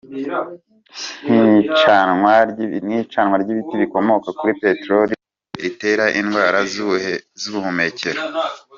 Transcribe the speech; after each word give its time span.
nk’icanwa 2.85 3.35
ry’ibiti 3.41 3.67
n’ibikomoka 3.75 4.27
kuri 4.37 4.51
peterori 4.61 5.13
ritera 5.61 6.05
indwara 6.19 6.59
z’ubuhumekero 7.41 8.19